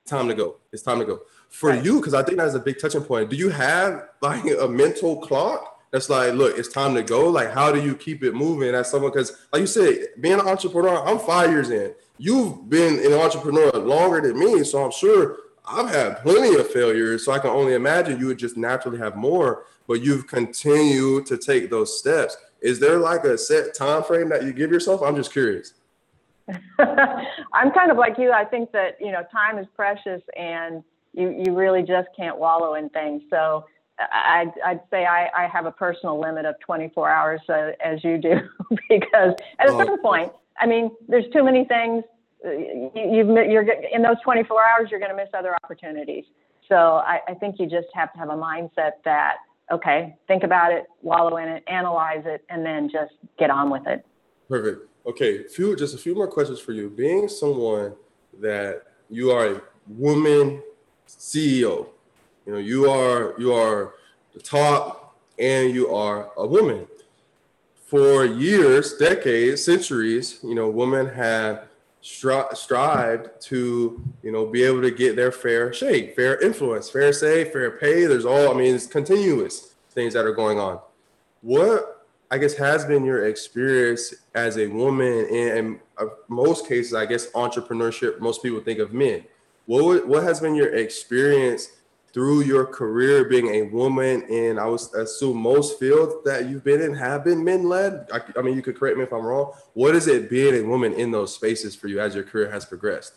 [0.05, 0.57] time to go.
[0.71, 1.21] It's time to go.
[1.51, 1.83] For right.
[1.83, 3.29] you, because I think that's a big touching point.
[3.29, 7.29] Do you have like a mental clock that's like, look, it's time to go?
[7.29, 9.11] Like, how do you keep it moving as someone?
[9.11, 11.93] Because, like you said, being an entrepreneur, I'm five years in.
[12.17, 17.25] You've been an entrepreneur longer than me, so I'm sure I've had plenty of failures.
[17.25, 19.65] So I can only imagine you would just naturally have more.
[19.87, 22.37] But you've continued to take those steps.
[22.61, 25.01] Is there like a set time frame that you give yourself?
[25.01, 25.73] I'm just curious.
[26.79, 28.31] I'm kind of like you.
[28.31, 30.83] I think that you know time is precious, and
[31.13, 33.23] you you really just can't wallow in things.
[33.29, 33.65] So
[34.11, 38.17] I'd, I'd say I, I have a personal limit of 24 hours, uh, as you
[38.17, 38.35] do,
[38.89, 42.03] because at a certain point, I mean, there's too many things.
[42.43, 42.51] Uh,
[42.95, 46.23] you, you're in those 24 hours, you're going to miss other opportunities.
[46.67, 49.37] So I, I think you just have to have a mindset that
[49.71, 53.87] okay, think about it, wallow in it, analyze it, and then just get on with
[53.87, 54.05] it.
[54.49, 54.81] Perfect.
[55.05, 56.89] Okay, few just a few more questions for you.
[56.89, 57.95] Being someone
[58.39, 60.61] that you are a woman
[61.19, 61.87] CEO,
[62.45, 63.95] you know, you are you are
[64.33, 66.87] the top and you are a woman.
[67.87, 71.67] For years, decades, centuries, you know, women have
[72.01, 77.11] stri- strived to, you know, be able to get their fair shake, fair influence, fair
[77.11, 78.05] say, fair pay.
[78.05, 80.79] There's all, I mean, it's continuous things that are going on.
[81.41, 86.93] What I guess has been your experience as a woman in, in uh, most cases,
[86.93, 89.25] I guess entrepreneurship, most people think of men.
[89.65, 91.69] What, what has been your experience
[92.13, 96.81] through your career being a woman in, I would assume most fields that you've been
[96.81, 98.07] in have been men led?
[98.11, 99.53] I, I mean, you could correct me if I'm wrong.
[99.73, 102.65] What is it being a woman in those spaces for you as your career has
[102.65, 103.15] progressed?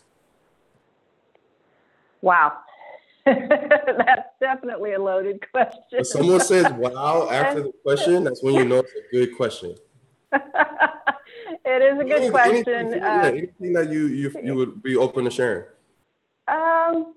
[2.21, 2.57] Wow.
[3.25, 5.81] that's definitely a loaded question.
[5.91, 9.75] If someone says wow after the question, that's when you know it's a good question.
[10.33, 10.41] it
[11.81, 12.67] is a good anything, question.
[12.67, 15.63] Anything, uh, yeah, anything that you, you you would be open to sharing?
[16.47, 17.13] Um,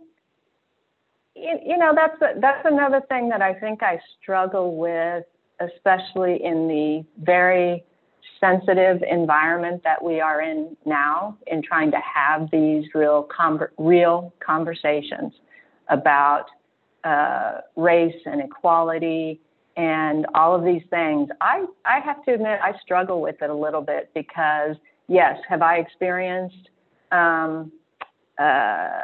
[1.34, 5.24] you, you know, that's a, that's another thing that I think I struggle with,
[5.60, 7.84] especially in the very
[8.40, 13.28] sensitive environment that we are in now, in trying to have these real
[13.78, 15.32] real conversations
[15.88, 16.46] about
[17.04, 19.40] uh, race and equality
[19.76, 21.28] and all of these things.
[21.40, 25.62] I, I have to admit, I struggle with it a little bit because, yes, have
[25.62, 26.68] I experienced,
[27.12, 27.72] um,
[28.38, 29.00] uh,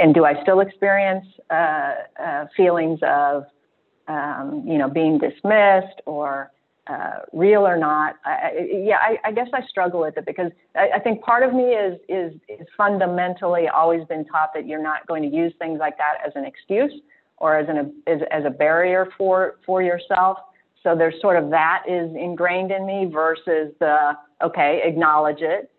[0.00, 3.44] and do I still experience uh, uh feelings of,
[4.08, 6.50] um, you know, being dismissed or
[6.86, 8.16] uh, real or not.
[8.24, 11.54] I, yeah, I, I, guess I struggle with it because I, I, think part of
[11.54, 15.78] me is, is is fundamentally always been taught that you're not going to use things
[15.78, 16.92] like that as an excuse
[17.38, 20.36] or as an as, as a barrier for for yourself.
[20.82, 25.70] So there's sort of that is ingrained in me versus the okay, acknowledge it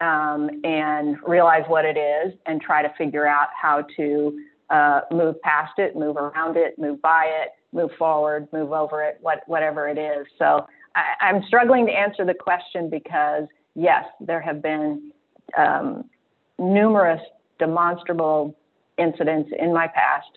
[0.00, 4.38] um, and realize what it is and try to figure out how to
[4.70, 9.18] uh, move past it, move around it, move by it, move forward, move over it,
[9.20, 10.26] what, whatever it is.
[10.38, 15.12] So I, I'm struggling to answer the question because, yes, there have been
[15.56, 16.04] um,
[16.58, 17.20] numerous
[17.58, 18.56] demonstrable
[18.98, 20.28] incidents in my past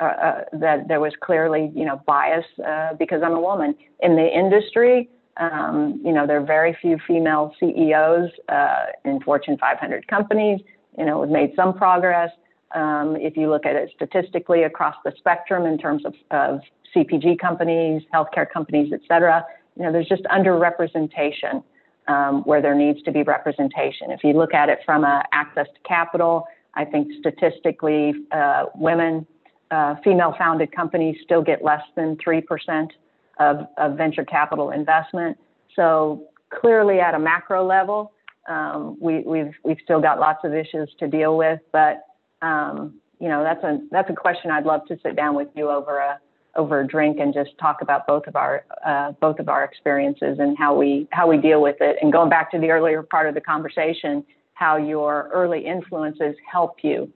[0.00, 3.74] uh, uh, that there was clearly, you know, bias uh, because I'm a woman.
[4.00, 9.56] In the industry, um, you know, there are very few female CEOs uh, in Fortune
[9.58, 10.60] 500 companies.
[10.98, 12.30] You know, we've made some progress.
[12.74, 16.60] Um, if you look at it statistically across the spectrum in terms of, of
[16.94, 19.46] CPG companies, healthcare companies, et cetera,
[19.76, 21.62] you know, there's just underrepresentation
[22.08, 24.10] um, where there needs to be representation.
[24.10, 29.26] If you look at it from a access to capital, I think statistically, uh, women,
[29.70, 32.92] uh, female-founded companies still get less than three percent
[33.38, 35.38] of, of, venture capital investment.
[35.76, 38.12] So clearly, at a macro level,
[38.48, 41.60] um, we, we've we've still got lots of issues to deal with.
[41.72, 42.02] But
[42.42, 45.70] um, you know, that's a that's a question I'd love to sit down with you
[45.70, 46.18] over a
[46.56, 50.38] over a drink and just talk about both of our uh, both of our experiences
[50.38, 51.96] and how we how we deal with it.
[52.00, 54.24] And going back to the earlier part of the conversation,
[54.54, 57.12] how your early influences help you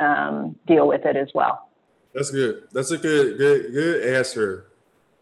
[0.00, 1.68] um, deal with it as well.
[2.14, 2.64] That's good.
[2.72, 4.66] That's a good, good, good answer.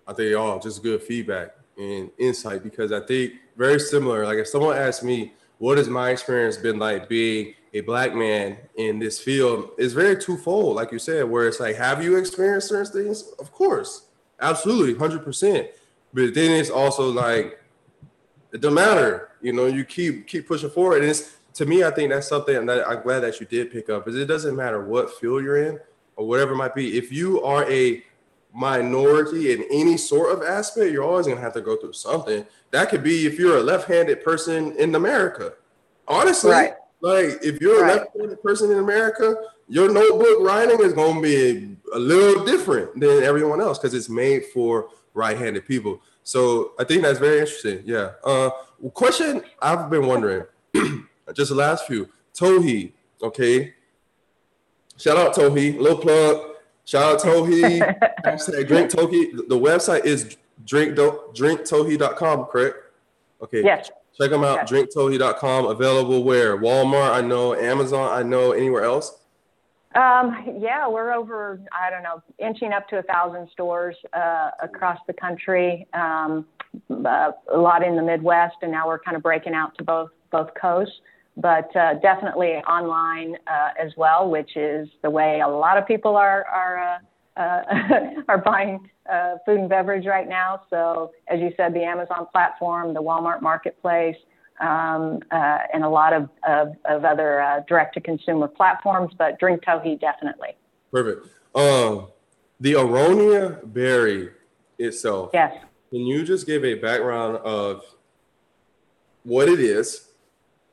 [0.07, 4.25] I think all just good feedback and insight because I think very similar.
[4.25, 8.57] Like if someone asked me, what has my experience been like being a black man
[8.77, 9.71] in this field?
[9.79, 13.33] It's very twofold, like you said, where it's like, have you experienced certain things?
[13.39, 14.07] Of course,
[14.41, 15.69] absolutely, hundred percent.
[16.13, 17.61] But then it's also like,
[18.53, 19.31] it don't matter.
[19.41, 22.67] You know, you keep keep pushing forward, and it's to me, I think that's something
[22.67, 24.09] that I'm glad that you did pick up.
[24.09, 25.79] Is it doesn't matter what field you're in
[26.17, 26.97] or whatever it might be.
[26.97, 28.05] If you are a
[28.55, 32.47] minority in any sort of aspect, you're always gonna have to go through something.
[32.71, 35.55] That could be if you're a left-handed person in America.
[36.07, 36.75] Honestly, right.
[37.01, 37.93] like if you're right.
[37.93, 39.35] a left-handed person in America,
[39.69, 44.45] your notebook writing is gonna be a little different than everyone else because it's made
[44.47, 46.01] for right-handed people.
[46.23, 47.83] So I think that's very interesting.
[47.85, 48.13] Yeah.
[48.23, 48.51] Uh,
[48.93, 50.45] question I've been wondering,
[51.35, 52.09] just the last few.
[52.35, 53.75] Tohi, okay.
[54.97, 56.54] Shout out Tohi, little plug.
[56.85, 57.81] Shout out Tohi.
[58.25, 59.49] hashtag drink Tohi.
[59.49, 62.77] The website is drink drinktohi.com, correct?
[63.43, 63.63] Okay.
[63.65, 63.91] Yes.
[64.19, 64.71] Check them out.
[64.71, 64.71] Yes.
[64.71, 65.67] Drinktohi.com.
[65.67, 66.57] Available where?
[66.57, 67.55] Walmart, I know.
[67.55, 68.53] Amazon, I know.
[68.53, 69.19] Anywhere else?
[69.95, 74.99] Um, yeah, we're over, I don't know, inching up to a thousand stores uh, across
[75.07, 76.47] the country, um,
[76.91, 80.11] uh, a lot in the Midwest, and now we're kind of breaking out to both
[80.33, 80.97] both coasts
[81.37, 86.17] but uh, definitely online uh, as well, which is the way a lot of people
[86.17, 87.01] are are
[87.37, 90.63] uh, uh are buying uh, food and beverage right now.
[90.71, 94.17] So, as you said, the Amazon platform, the Walmart marketplace,
[94.61, 99.13] um, uh, and a lot of of, of other direct to consumer platforms.
[99.19, 100.51] But Drink Tohi definitely.
[100.93, 101.27] Perfect.
[101.55, 102.09] Um,
[102.61, 104.31] the Aronia berry
[104.79, 105.31] itself.
[105.35, 105.53] Yes.
[105.91, 107.85] Can you just give a background of
[109.25, 110.09] what it is?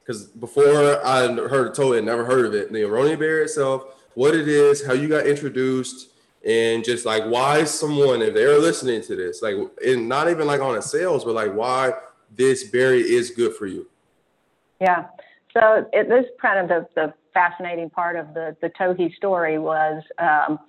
[0.04, 2.72] Because before I heard told it, never heard of it.
[2.72, 3.86] The aronia berry itself,
[4.16, 6.10] what it is, how you got introduced,
[6.46, 10.62] and just like why someone, if they're listening to this, like, and not even like
[10.62, 11.94] on a sales, but like why
[12.36, 13.88] this berry is good for you.
[14.80, 15.08] Yeah.
[15.54, 20.04] So it, this kind of the, the fascinating part of the the Tohi story was.
[20.18, 20.60] Um,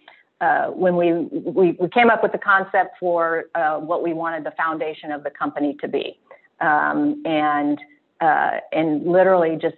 [0.42, 4.42] uh, when we, we, we came up with the concept for uh, what we wanted
[4.42, 6.18] the foundation of the company to be.
[6.60, 7.78] Um, and
[8.22, 9.76] uh, and literally just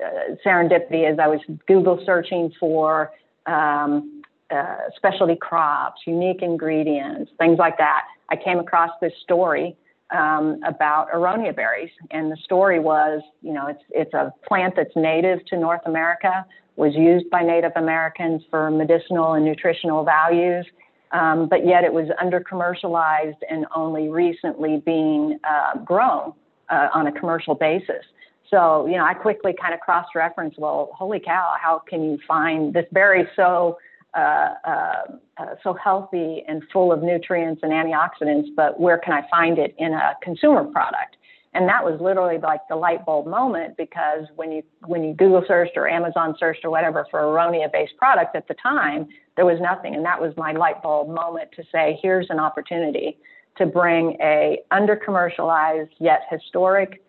[0.00, 3.10] uh, serendipity as I was Google searching for
[3.46, 8.02] um, uh, specialty crops, unique ingredients, things like that.
[8.28, 9.76] I came across this story
[10.16, 14.94] um, about aronia berries, and the story was, you know, it's it's a plant that's
[14.94, 20.64] native to North America, was used by Native Americans for medicinal and nutritional values,
[21.10, 26.32] um, but yet it was under commercialized and only recently being uh, grown
[26.70, 28.04] uh, on a commercial basis.
[28.48, 32.18] So, you know, I quickly kind of cross reference, well, holy cow, how can you
[32.26, 33.78] find this berry so
[34.12, 35.02] uh, uh,
[35.38, 39.72] uh, so healthy and full of nutrients and antioxidants, but where can I find it
[39.78, 41.16] in a consumer product?
[41.54, 45.44] And that was literally like the light bulb moment because when you when you Google
[45.46, 49.58] searched or Amazon searched or whatever for aronia based products at the time, there was
[49.60, 49.94] nothing.
[49.94, 53.18] And that was my light bulb moment to say, here's an opportunity
[53.60, 57.02] to bring a under commercialized yet historic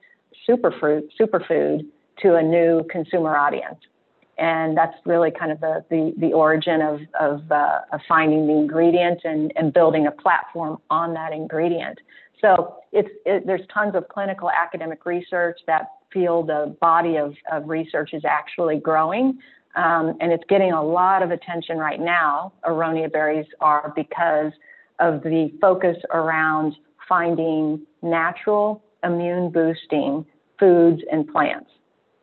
[0.48, 1.86] superfood superfood
[2.22, 3.80] to a new consumer audience.
[4.38, 8.54] And that's really kind of the, the, the origin of, of, uh, of finding the
[8.54, 12.00] ingredient and, and building a platform on that ingredient.
[12.42, 15.60] So it's, it, there's tons of clinical academic research.
[15.68, 19.40] That field, the body of, of research is actually growing.
[19.76, 22.52] Um, and it's getting a lot of attention right now.
[22.66, 24.52] Aronia berries are because
[25.02, 26.76] of the focus around
[27.10, 30.26] finding natural immune boosting
[30.60, 31.70] foods and plants.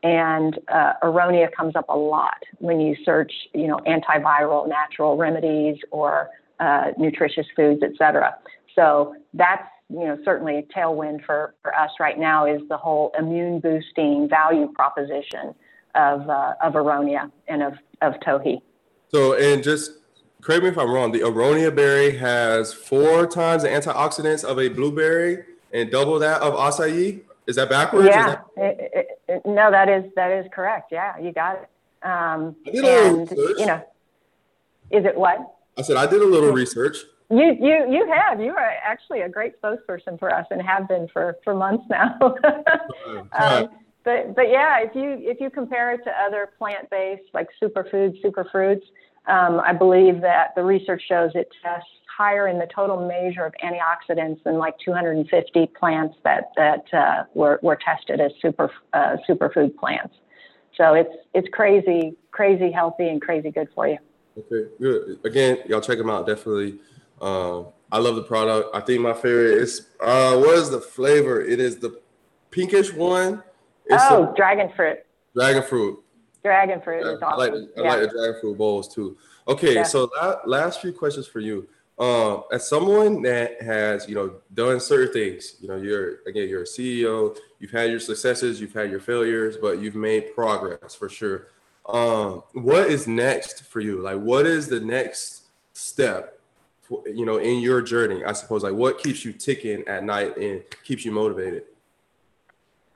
[0.03, 5.77] And uh, aronia comes up a lot when you search, you know, antiviral natural remedies
[5.91, 8.37] or uh, nutritious foods, et cetera.
[8.77, 13.11] So that's, you know, certainly a tailwind for, for us right now is the whole
[13.19, 15.55] immune boosting value proposition
[15.97, 18.61] of, uh, of aronia and of, of tohi.
[19.09, 19.93] So, and just
[20.43, 24.69] correct me if I'm wrong, the aronia berry has four times the antioxidants of a
[24.69, 27.21] blueberry and double that of acai.
[27.47, 28.09] Is that backwards?
[28.09, 28.27] Yeah.
[28.27, 30.93] That- it, it, it, no, that is that is correct.
[30.93, 31.69] Yeah, you got it.
[32.07, 33.59] Um, I did a and, research.
[33.59, 33.83] You know,
[34.91, 35.39] is it what?
[35.77, 36.99] I said I did a little research.
[37.31, 38.41] You you you have.
[38.41, 42.17] You are actually a great spokesperson for us and have been for for months now.
[43.33, 43.69] um,
[44.05, 48.23] but but yeah, if you if you compare it to other plant based like superfoods,
[48.23, 48.85] superfruits,
[49.29, 53.55] um, I believe that the research shows it tests higher in the total measure of
[53.63, 59.77] antioxidants than like 250 plants that that uh, were, were tested as super uh, superfood
[59.77, 60.15] plants.
[60.77, 63.99] So it's it's crazy, crazy healthy and crazy good for you.
[64.37, 65.19] Okay, good.
[65.25, 66.81] Again, y'all check them out definitely.
[67.21, 68.75] Um, I love the product.
[68.75, 71.41] I think my favorite is uh, what is the flavor?
[71.41, 72.01] It is the
[72.51, 73.43] pinkish one.
[73.87, 74.99] It's oh, a, dragon fruit.
[75.35, 76.03] Dragon fruit.
[76.43, 77.41] Dragon fruit yeah, is awesome.
[77.41, 79.17] I like the, I like the dragon fruit bowls too.
[79.47, 79.83] Okay, yeah.
[79.83, 80.11] so
[80.47, 81.69] last few questions for you.
[81.99, 86.63] Um, as someone that has, you know, done certain things, you know, you're again, you're
[86.63, 91.09] a CEO, you've had your successes, you've had your failures, but you've made progress for
[91.09, 91.49] sure.
[91.89, 94.01] Um, what is next for you?
[94.01, 96.39] Like, what is the next step,
[96.83, 98.25] for, you know, in your journey?
[98.25, 101.65] I suppose, like, what keeps you ticking at night and keeps you motivated?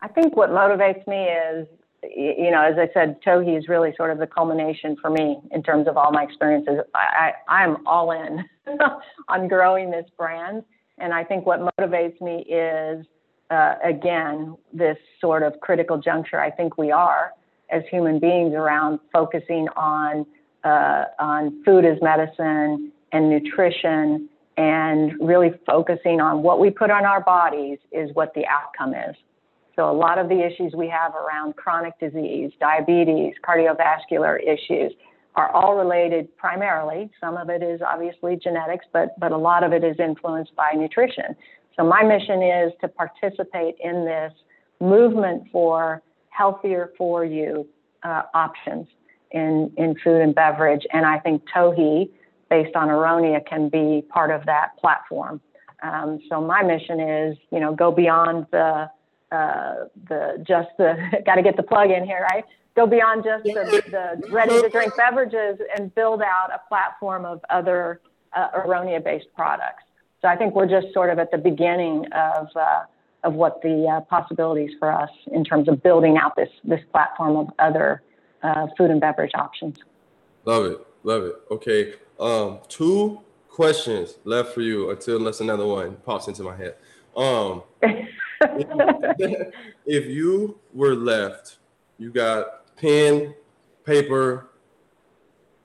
[0.02, 1.66] I think what motivates me is
[2.02, 5.62] you know, as I said, Tohi is really sort of the culmination for me in
[5.62, 6.80] terms of all my experiences.
[6.94, 8.44] I, I, am all in
[9.28, 10.64] on growing this brand.
[10.98, 13.06] And I think what motivates me is,
[13.50, 17.32] uh, again, this sort of critical juncture I think we are
[17.70, 20.26] as human beings around focusing on,
[20.64, 27.04] uh, on food as medicine and nutrition and really focusing on what we put on
[27.04, 29.16] our bodies is what the outcome is.
[29.76, 34.92] So a lot of the issues we have around chronic disease, diabetes, cardiovascular issues
[35.34, 37.10] are all related primarily.
[37.20, 40.72] Some of it is obviously genetics, but, but a lot of it is influenced by
[40.74, 41.34] nutrition.
[41.76, 44.32] So my mission is to participate in this
[44.80, 47.66] movement for healthier for you
[48.02, 48.86] uh, options
[49.30, 50.82] in, in food and beverage.
[50.92, 52.10] And I think Tohi,
[52.50, 55.40] based on Aronia, can be part of that platform.
[55.82, 58.90] Um, so my mission is, you know, go beyond the
[59.32, 62.44] uh, the just the got to get the plug in here, right?
[62.74, 67.40] Go beyond just the, the ready to drink beverages and build out a platform of
[67.50, 68.00] other
[68.34, 69.82] uh, Aronia based products.
[70.20, 72.84] So I think we're just sort of at the beginning of uh,
[73.24, 77.36] of what the uh, possibilities for us in terms of building out this this platform
[77.36, 78.02] of other
[78.42, 79.78] uh, food and beverage options.
[80.44, 81.34] Love it, love it.
[81.50, 86.74] Okay, um, two questions left for you until unless another one pops into my head.
[87.16, 87.62] Um,
[89.86, 91.58] if you were left,
[91.98, 93.34] you got pen,
[93.84, 94.48] paper,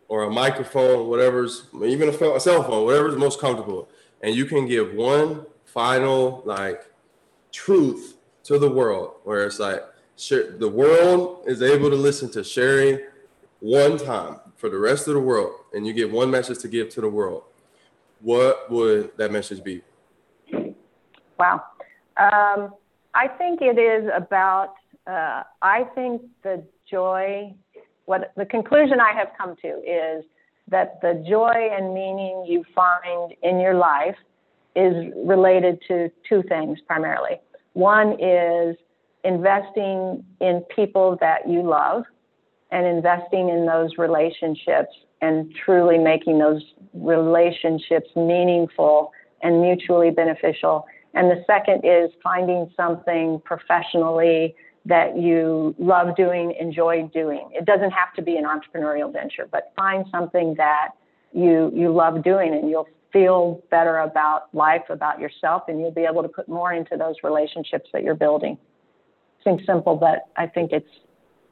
[0.07, 3.89] or a microphone, whatever's even a, cell phone, whatever's most comfortable,
[4.21, 6.85] and you can give one final like
[7.51, 9.83] truth to the world, where it's like
[10.29, 13.03] the world is able to listen to Sherry
[13.59, 16.89] one time for the rest of the world, and you get one message to give
[16.89, 17.43] to the world.
[18.21, 19.81] What would that message be?
[21.37, 21.63] Wow.
[22.19, 22.73] Um,
[23.13, 24.73] I think it is about,
[25.05, 27.53] uh, I think the joy,
[28.05, 30.23] what the conclusion I have come to is
[30.69, 34.15] that the joy and meaning you find in your life
[34.75, 37.39] is related to two things primarily.
[37.73, 38.75] One is
[39.23, 42.03] investing in people that you love
[42.71, 46.61] and investing in those relationships and truly making those
[46.93, 49.11] relationships meaningful
[49.41, 50.85] and mutually beneficial
[51.17, 54.55] and the second is finding something professionally
[54.85, 57.49] that you love doing, enjoy doing.
[57.53, 60.89] It doesn't have to be an entrepreneurial venture, but find something that
[61.33, 66.05] you you love doing and you'll feel better about life, about yourself, and you'll be
[66.05, 68.57] able to put more into those relationships that you're building.
[69.43, 70.89] Seems simple, but I think it's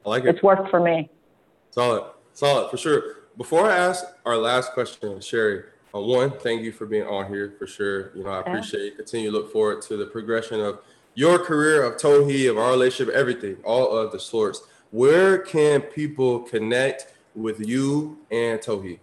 [0.04, 0.28] I like it.
[0.28, 1.10] it's worked for me.
[1.72, 3.02] Solid, solid for sure.
[3.36, 5.64] Before I ask our last question, Sherry,
[5.96, 8.12] uh, one, thank you for being on here for sure.
[8.14, 8.96] You know, I appreciate it.
[8.96, 10.80] Continue to look forward to the progression of
[11.14, 14.62] your career, of Tohi, of our relationship, everything, all of the sorts.
[14.90, 18.98] Where can people connect with you and Tohi?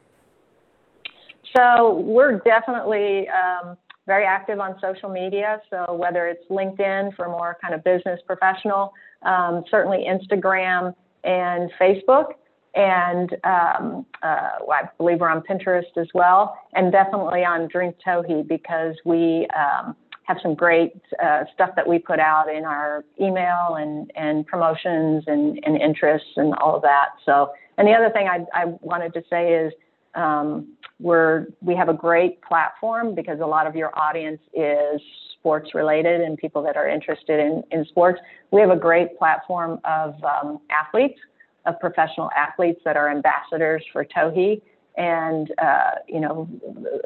[1.56, 5.62] So we're definitely um, very active on social media.
[5.70, 12.34] So whether it's LinkedIn for more kind of business professional, um, certainly Instagram and Facebook
[12.76, 18.48] and um, uh, I believe we're on Pinterest as well, and definitely on Drink Tohi
[18.48, 23.76] because we um, have some great uh, stuff that we put out in our email
[23.76, 27.10] and, and promotions and, and interests and all of that.
[27.26, 29.74] So, and the other thing I, I wanted to say is
[30.16, 30.68] um,
[31.00, 35.02] we're we have a great platform because a lot of your audience is
[35.38, 38.20] sports related and people that are interested in, in sports.
[38.52, 41.20] We have a great platform of um, athletes
[41.66, 44.62] of professional athletes that are ambassadors for Tohi.
[44.96, 46.48] And, uh, you know,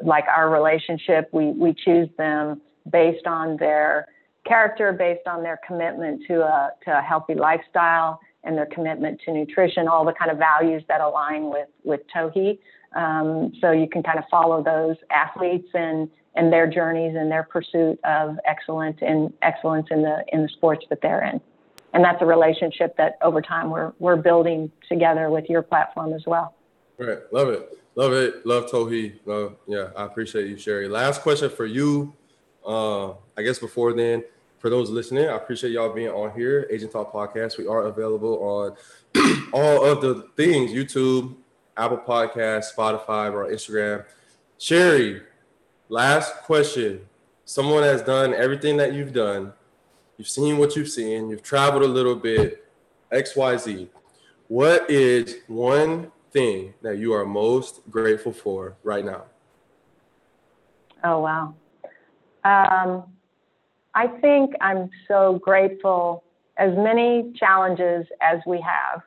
[0.02, 4.06] like our relationship, we, we choose them based on their
[4.46, 9.32] character, based on their commitment to a, to a healthy lifestyle and their commitment to
[9.32, 12.58] nutrition, all the kind of values that align with, with Tohi.
[12.94, 17.42] Um, so you can kind of follow those athletes and, and their journeys and their
[17.42, 21.40] pursuit of excellence and excellence in the, in the sports that they're in.
[21.92, 26.22] And that's a relationship that over time we're we're building together with your platform as
[26.26, 26.54] well.
[26.98, 29.14] Right, love it, love it, love Tohi.
[29.24, 30.88] Love, yeah, I appreciate you, Sherry.
[30.88, 32.14] Last question for you.
[32.66, 34.24] Uh, I guess before then,
[34.58, 36.66] for those listening, I appreciate y'all being on here.
[36.70, 37.56] Agent Talk Podcast.
[37.56, 38.76] We are available
[39.14, 41.36] on all of the things: YouTube,
[41.76, 44.04] Apple Podcast, Spotify, or Instagram.
[44.58, 45.22] Sherry,
[45.88, 47.00] last question.
[47.44, 49.54] Someone has done everything that you've done
[50.18, 51.30] You've seen what you've seen.
[51.30, 52.64] You've traveled a little bit.
[53.12, 53.88] X, Y, Z.
[54.48, 59.24] What is one thing that you are most grateful for right now?
[61.04, 61.54] Oh wow.
[62.44, 63.04] Um,
[63.94, 66.24] I think I'm so grateful.
[66.56, 69.02] As many challenges as we have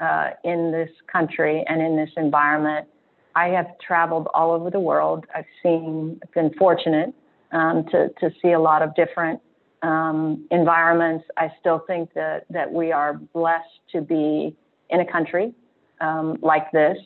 [0.00, 2.88] uh, in this country and in this environment,
[3.36, 5.24] I have traveled all over the world.
[5.32, 7.14] I've seen, been fortunate
[7.52, 9.40] um, to to see a lot of different
[9.82, 14.56] um, environments, I still think that, that we are blessed to be
[14.90, 15.54] in a country
[16.00, 16.98] um, like this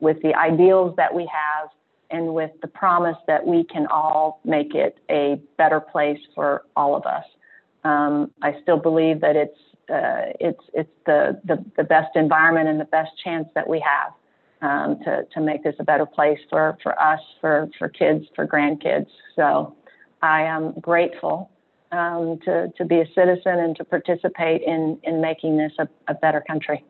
[0.00, 1.68] with the ideals that we have
[2.10, 6.96] and with the promise that we can all make it a better place for all
[6.96, 7.24] of us.
[7.84, 9.58] Um, I still believe that it's
[9.88, 14.12] uh, it's it's the, the, the best environment and the best chance that we have
[14.62, 18.46] um, to to make this a better place for for us, for for kids, for
[18.46, 19.08] grandkids.
[19.34, 19.74] So
[20.22, 21.50] I am grateful
[21.92, 26.14] um, to, to be a citizen and to participate in, in making this a, a
[26.14, 26.84] better country.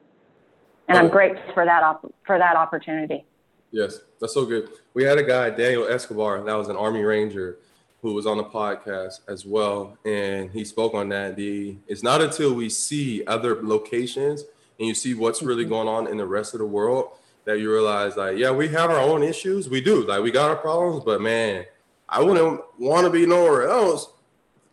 [0.88, 3.24] And I'm grateful for that, op- for that opportunity.
[3.70, 4.68] Yes, that's so good.
[4.94, 7.58] We had a guy, Daniel Escobar, that was an Army Ranger
[8.02, 9.96] who was on the podcast as well.
[10.04, 11.36] And he spoke on that.
[11.36, 14.42] The it's not until we see other locations
[14.78, 15.72] and you see what's really mm-hmm.
[15.72, 17.10] going on in the rest of the world
[17.44, 19.68] that you realize like, yeah, we have our own issues.
[19.68, 20.04] We do.
[20.04, 21.66] Like we got our problems, but man,
[22.08, 24.08] I wouldn't want to be nowhere else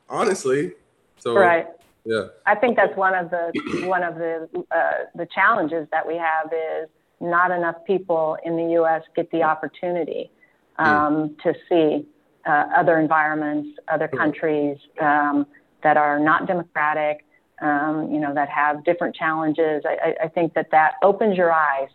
[0.10, 0.74] honestly.
[1.20, 1.68] So right.
[2.06, 2.28] Yeah.
[2.46, 3.52] I think that's one of the
[3.88, 6.90] one of the uh, the challenges that we have is
[7.20, 9.02] not enough people in the U.S.
[9.16, 10.32] get the opportunity
[10.78, 10.86] hmm.
[10.86, 11.44] um, mm.
[11.44, 12.08] to see
[12.48, 15.46] uh, other environments, other countries um,
[15.84, 17.26] that are not democratic,
[17.62, 19.84] um, you know, that have different challenges.
[19.86, 21.90] I, I, think that that opens your eyes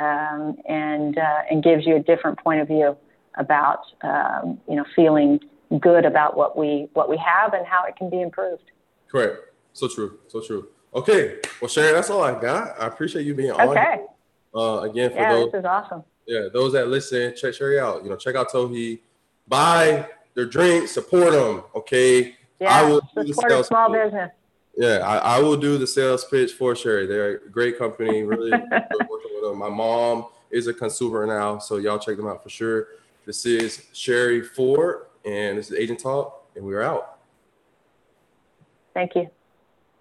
[0.00, 2.96] um, and uh, and gives you a different point of view
[3.36, 5.40] about um, you know feeling
[5.80, 8.70] good about what we what we have and how it can be improved.
[9.08, 9.36] Correct.
[9.72, 10.18] So true.
[10.28, 10.68] So true.
[10.94, 11.38] Okay.
[11.60, 12.80] Well, Sharon, that's all I got.
[12.80, 13.68] I appreciate you being on.
[13.68, 14.02] Okay.
[14.54, 16.04] Uh, again, for yeah, those, this is awesome.
[16.26, 18.02] Yeah, those that listen, check Sherry out.
[18.02, 19.00] You know, check out Tohi.
[19.46, 21.62] Buy their drinks, support them.
[21.74, 22.36] Okay.
[22.58, 24.04] Yeah, I will support a small pitch.
[24.04, 24.30] business.
[24.76, 27.06] Yeah, I, I, will do the sales pitch for Sherry.
[27.06, 28.22] They're a great company.
[28.22, 29.58] Really working with them.
[29.58, 32.88] My mom is a consumer now, so y'all check them out for sure.
[33.24, 37.18] This is Sherry Ford and this is Agent Talk, and we're out.
[38.94, 39.28] Thank you.